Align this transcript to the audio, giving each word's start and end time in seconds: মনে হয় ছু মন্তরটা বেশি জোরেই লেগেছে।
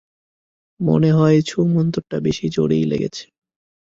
মনে 0.79 1.09
হয় 1.11 1.37
ছু 1.41 1.59
মন্তরটা 1.67 2.17
বেশি 2.19 2.45
জোরেই 2.49 2.85
লেগেছে। 2.85 3.23